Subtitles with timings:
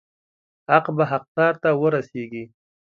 [0.69, 2.43] حق به حقدار ته ورسیږي.